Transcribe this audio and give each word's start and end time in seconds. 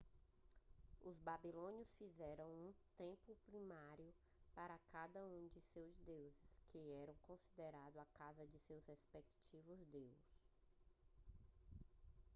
os 1.05 1.19
babilônios 1.21 1.93
fizeram 1.93 2.47
um 2.49 2.73
templo 2.97 3.37
primário 3.45 4.11
para 4.55 4.75
cada 4.91 5.23
um 5.27 5.47
de 5.49 5.61
seus 5.61 5.95
deuses 5.99 6.59
que 6.71 6.79
eram 7.03 7.13
considerado 7.27 7.99
a 7.99 8.05
casa 8.05 8.47
de 8.47 8.57
seus 8.57 8.83
respectivos 8.87 9.77
deus 9.91 10.41